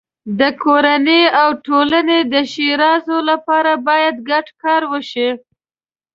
[0.39, 5.29] د کورنۍ او ټولنې د ښېرازۍ لپاره باید ګډ کار وشي.